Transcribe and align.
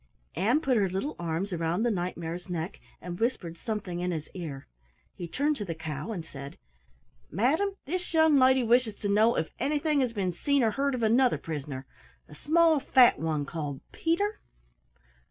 Ann 0.35 0.61
put 0.61 0.77
her 0.77 0.89
little 0.89 1.15
arms 1.19 1.53
around 1.53 1.83
the 1.83 1.91
Knight 1.91 2.17
mare's 2.17 2.49
neck 2.49 2.79
and 3.03 3.19
whispered 3.19 3.55
something 3.55 3.99
in 3.99 4.09
his 4.09 4.29
ear. 4.33 4.65
He 5.13 5.27
turned 5.27 5.57
to 5.57 5.63
the 5.65 5.75
Cow 5.75 6.11
and 6.11 6.25
said: 6.25 6.57
"Madam, 7.29 7.75
this 7.85 8.11
young 8.11 8.35
lady 8.35 8.63
wishes 8.63 8.95
to 9.01 9.07
know 9.07 9.37
if 9.37 9.51
anything 9.59 9.99
has 9.99 10.11
been 10.11 10.31
seen 10.31 10.63
or 10.63 10.71
heard 10.71 10.95
of 10.95 11.03
another 11.03 11.37
prisoner, 11.37 11.85
a 12.27 12.33
small 12.33 12.79
fat 12.79 13.19
one 13.19 13.45
called 13.45 13.79
Peter?" 13.91 14.39